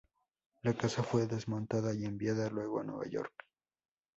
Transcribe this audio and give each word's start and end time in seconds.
La 0.63 0.73
casa 0.73 1.03
fue 1.03 1.27
desmontada 1.27 1.93
y 1.93 2.05
enviada 2.05 2.49
luego 2.49 2.79
a 2.79 2.83
Nueva 2.83 3.05
York. 3.07 3.35